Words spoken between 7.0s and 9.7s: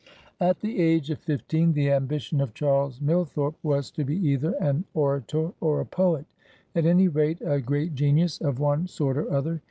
rate, a great genius of one sort or other.